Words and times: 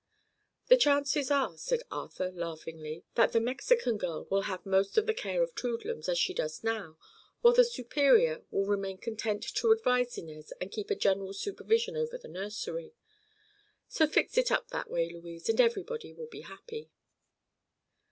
"The 0.65 0.77
chances 0.77 1.29
are," 1.29 1.55
said 1.59 1.83
Arthur 1.91 2.31
laughingly, 2.31 3.03
"that 3.13 3.33
the 3.33 3.39
Mexican 3.39 3.99
girl 3.99 4.25
will 4.31 4.41
have 4.49 4.65
most 4.65 4.97
of 4.97 5.05
the 5.05 5.13
care 5.13 5.43
of 5.43 5.53
Toodlums, 5.53 6.09
as 6.09 6.17
she 6.17 6.33
does 6.33 6.63
now, 6.63 6.97
while 7.41 7.53
the 7.53 7.63
superior 7.63 8.41
will 8.49 8.65
remain 8.65 8.97
content 8.97 9.43
to 9.43 9.71
advise 9.71 10.17
Inez 10.17 10.53
and 10.59 10.71
keep 10.71 10.89
a 10.89 10.95
general 10.95 11.33
supervision 11.33 11.95
over 11.95 12.17
the 12.17 12.27
nursery. 12.27 12.95
So 13.89 14.07
fix 14.07 14.39
it 14.39 14.51
up 14.51 14.69
that 14.69 14.89
way, 14.89 15.07
Louise, 15.07 15.49
and 15.49 15.61
everybody 15.61 16.13
will 16.13 16.25
be 16.25 16.41
happy." 16.41 16.89